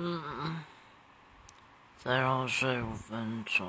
[0.00, 0.62] 嗯
[2.04, 3.66] 再让我睡五分钟。